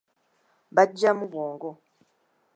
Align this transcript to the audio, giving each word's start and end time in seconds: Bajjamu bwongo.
Bajjamu 0.75 1.25
bwongo. 1.31 1.69